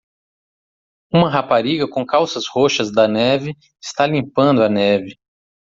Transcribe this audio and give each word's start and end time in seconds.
Uma 1.13 1.29
rapariga 1.29 1.87
com 1.87 2.03
calças 2.03 2.45
roxas 2.51 2.91
da 2.91 3.07
neve 3.07 3.55
está 3.79 4.07
limpando 4.07 4.63
a 4.63 4.67
neve. 4.67 5.15